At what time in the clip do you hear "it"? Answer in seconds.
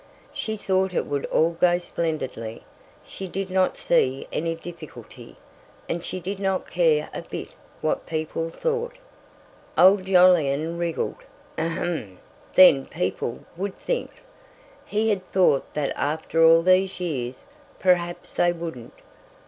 0.95-1.05